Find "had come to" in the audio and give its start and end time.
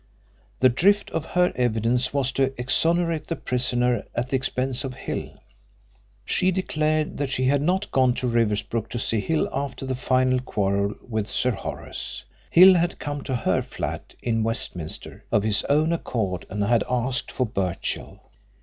12.73-13.35